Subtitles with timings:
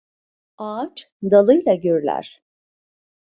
[0.57, 2.41] Ağaç, dalıyla gürler!